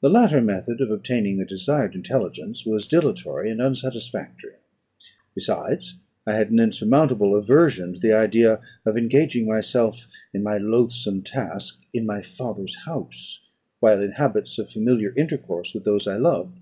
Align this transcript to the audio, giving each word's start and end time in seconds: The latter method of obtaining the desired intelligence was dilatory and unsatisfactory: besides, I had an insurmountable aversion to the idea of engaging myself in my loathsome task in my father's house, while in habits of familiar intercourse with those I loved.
The 0.00 0.08
latter 0.10 0.40
method 0.40 0.80
of 0.80 0.90
obtaining 0.90 1.38
the 1.38 1.44
desired 1.44 1.94
intelligence 1.94 2.66
was 2.66 2.88
dilatory 2.88 3.52
and 3.52 3.62
unsatisfactory: 3.62 4.54
besides, 5.32 5.94
I 6.26 6.34
had 6.34 6.50
an 6.50 6.58
insurmountable 6.58 7.36
aversion 7.36 7.94
to 7.94 8.00
the 8.00 8.14
idea 8.14 8.58
of 8.84 8.96
engaging 8.98 9.46
myself 9.46 10.08
in 10.32 10.42
my 10.42 10.58
loathsome 10.58 11.22
task 11.22 11.78
in 11.92 12.04
my 12.04 12.20
father's 12.20 12.82
house, 12.84 13.42
while 13.78 14.02
in 14.02 14.10
habits 14.10 14.58
of 14.58 14.68
familiar 14.70 15.14
intercourse 15.16 15.72
with 15.72 15.84
those 15.84 16.08
I 16.08 16.16
loved. 16.16 16.58